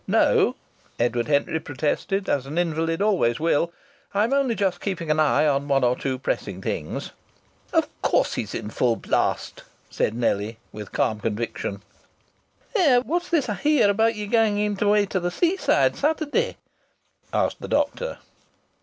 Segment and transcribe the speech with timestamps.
[0.07, 0.55] "No!"
[0.97, 3.71] Edward Henry protested, as an invalid always will.
[4.15, 7.11] "I'm only just keeping an eye on one or two pressing things."
[7.71, 9.61] "Of course he's in full blast!"
[9.91, 11.83] said Nellie with calm conviction.
[12.73, 16.57] "What's this I hear about ye ganging away to the seaside, Saturday?"
[17.31, 18.17] asked the doctor.